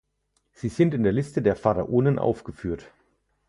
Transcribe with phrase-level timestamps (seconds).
[0.53, 2.91] Sie sind in der Liste der Pharaonen aufgeführt.